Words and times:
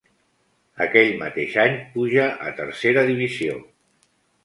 Aquell 0.85 1.13
mateix 1.19 1.59
any 1.65 1.77
puja 1.99 2.27
a 2.49 2.57
Tercera 2.63 3.07
Divisió. 3.15 3.63